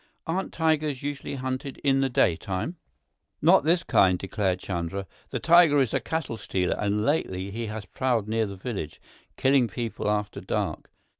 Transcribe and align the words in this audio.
"Aren't 0.25 0.51
tigers 0.51 1.03
usually 1.03 1.35
hunted 1.35 1.77
in 1.83 2.01
the 2.01 2.09
daytime?" 2.09 2.77
"Not 3.39 3.65
this 3.65 3.83
kind," 3.83 4.17
declared 4.17 4.57
Chandra. 4.57 5.05
"This 5.29 5.41
tiger 5.41 5.79
is 5.79 5.93
a 5.93 5.99
cattle 5.99 6.37
stealer, 6.37 6.75
and 6.79 7.05
lately 7.05 7.51
he 7.51 7.67
has 7.67 7.85
prowled 7.85 8.27
near 8.27 8.47
the 8.47 8.55
village, 8.55 8.99
killing 9.37 9.67
people 9.67 10.09
after 10.09 10.41
dark. 10.41 10.89